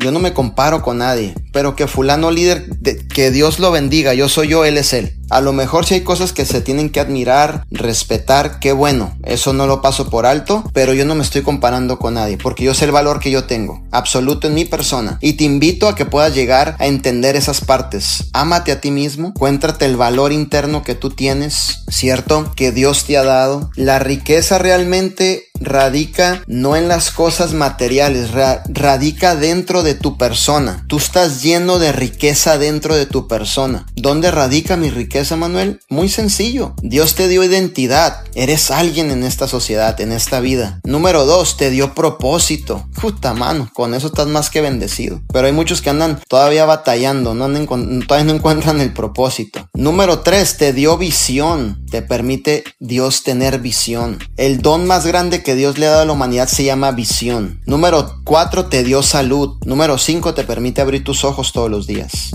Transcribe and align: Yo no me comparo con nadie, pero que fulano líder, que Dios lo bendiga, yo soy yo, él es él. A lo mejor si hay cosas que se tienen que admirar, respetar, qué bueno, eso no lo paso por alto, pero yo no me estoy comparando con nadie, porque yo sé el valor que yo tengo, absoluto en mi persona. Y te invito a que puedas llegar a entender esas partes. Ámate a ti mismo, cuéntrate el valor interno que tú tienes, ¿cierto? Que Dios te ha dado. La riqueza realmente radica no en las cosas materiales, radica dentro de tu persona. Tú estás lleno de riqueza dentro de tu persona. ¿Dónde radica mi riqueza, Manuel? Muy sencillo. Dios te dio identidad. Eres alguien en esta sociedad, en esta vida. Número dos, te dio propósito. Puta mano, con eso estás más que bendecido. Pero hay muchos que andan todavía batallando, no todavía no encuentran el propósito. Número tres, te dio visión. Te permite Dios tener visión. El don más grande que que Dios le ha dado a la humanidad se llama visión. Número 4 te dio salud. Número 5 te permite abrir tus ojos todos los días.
Yo 0.00 0.12
no 0.12 0.20
me 0.20 0.32
comparo 0.32 0.80
con 0.80 0.98
nadie, 0.98 1.34
pero 1.52 1.74
que 1.74 1.88
fulano 1.88 2.30
líder, 2.30 2.70
que 3.12 3.32
Dios 3.32 3.58
lo 3.58 3.72
bendiga, 3.72 4.14
yo 4.14 4.28
soy 4.28 4.46
yo, 4.46 4.64
él 4.64 4.78
es 4.78 4.92
él. 4.92 5.18
A 5.28 5.40
lo 5.40 5.52
mejor 5.52 5.84
si 5.84 5.94
hay 5.94 6.02
cosas 6.02 6.32
que 6.32 6.44
se 6.44 6.60
tienen 6.60 6.90
que 6.90 7.00
admirar, 7.00 7.66
respetar, 7.72 8.60
qué 8.60 8.70
bueno, 8.70 9.18
eso 9.24 9.52
no 9.52 9.66
lo 9.66 9.82
paso 9.82 10.08
por 10.08 10.24
alto, 10.24 10.62
pero 10.72 10.94
yo 10.94 11.04
no 11.04 11.16
me 11.16 11.24
estoy 11.24 11.42
comparando 11.42 11.98
con 11.98 12.14
nadie, 12.14 12.38
porque 12.38 12.62
yo 12.62 12.74
sé 12.74 12.84
el 12.84 12.92
valor 12.92 13.18
que 13.18 13.32
yo 13.32 13.44
tengo, 13.44 13.82
absoluto 13.90 14.46
en 14.46 14.54
mi 14.54 14.64
persona. 14.64 15.18
Y 15.20 15.32
te 15.32 15.42
invito 15.42 15.88
a 15.88 15.96
que 15.96 16.06
puedas 16.06 16.32
llegar 16.32 16.76
a 16.78 16.86
entender 16.86 17.34
esas 17.34 17.60
partes. 17.60 18.30
Ámate 18.32 18.70
a 18.70 18.80
ti 18.80 18.92
mismo, 18.92 19.34
cuéntrate 19.34 19.84
el 19.84 19.96
valor 19.96 20.32
interno 20.32 20.84
que 20.84 20.94
tú 20.94 21.10
tienes, 21.10 21.82
¿cierto? 21.88 22.52
Que 22.54 22.70
Dios 22.70 23.04
te 23.04 23.18
ha 23.18 23.24
dado. 23.24 23.70
La 23.74 23.98
riqueza 23.98 24.58
realmente 24.58 25.47
radica 25.60 26.42
no 26.46 26.76
en 26.76 26.88
las 26.88 27.10
cosas 27.10 27.52
materiales, 27.52 28.30
radica 28.68 29.36
dentro 29.36 29.82
de 29.82 29.94
tu 29.94 30.16
persona. 30.16 30.84
Tú 30.88 30.98
estás 30.98 31.42
lleno 31.42 31.78
de 31.78 31.92
riqueza 31.92 32.58
dentro 32.58 32.94
de 32.94 33.06
tu 33.06 33.28
persona. 33.28 33.86
¿Dónde 33.96 34.30
radica 34.30 34.76
mi 34.76 34.90
riqueza, 34.90 35.36
Manuel? 35.36 35.80
Muy 35.88 36.08
sencillo. 36.08 36.74
Dios 36.82 37.14
te 37.14 37.28
dio 37.28 37.44
identidad. 37.44 38.24
Eres 38.34 38.70
alguien 38.70 39.10
en 39.10 39.24
esta 39.24 39.48
sociedad, 39.48 40.00
en 40.00 40.12
esta 40.12 40.40
vida. 40.40 40.80
Número 40.84 41.24
dos, 41.24 41.56
te 41.56 41.70
dio 41.70 41.94
propósito. 41.94 42.86
Puta 43.00 43.34
mano, 43.34 43.70
con 43.74 43.94
eso 43.94 44.08
estás 44.08 44.26
más 44.26 44.50
que 44.50 44.60
bendecido. 44.60 45.20
Pero 45.32 45.46
hay 45.46 45.52
muchos 45.52 45.82
que 45.82 45.90
andan 45.90 46.20
todavía 46.28 46.64
batallando, 46.64 47.34
no 47.34 47.48
todavía 48.06 48.24
no 48.24 48.34
encuentran 48.34 48.80
el 48.80 48.92
propósito. 48.92 49.67
Número 49.78 50.22
tres, 50.22 50.56
te 50.56 50.72
dio 50.72 50.98
visión. 50.98 51.86
Te 51.88 52.02
permite 52.02 52.64
Dios 52.80 53.22
tener 53.22 53.60
visión. 53.60 54.18
El 54.36 54.60
don 54.60 54.88
más 54.88 55.06
grande 55.06 55.44
que 55.44 55.48
que 55.48 55.54
Dios 55.54 55.78
le 55.78 55.86
ha 55.86 55.90
dado 55.90 56.02
a 56.02 56.04
la 56.04 56.12
humanidad 56.14 56.48
se 56.48 56.64
llama 56.64 56.90
visión. 56.90 57.60
Número 57.64 58.18
4 58.24 58.66
te 58.66 58.82
dio 58.82 59.04
salud. 59.04 59.56
Número 59.64 59.96
5 59.96 60.34
te 60.34 60.42
permite 60.42 60.80
abrir 60.80 61.04
tus 61.04 61.22
ojos 61.24 61.52
todos 61.52 61.70
los 61.70 61.86
días. 61.86 62.32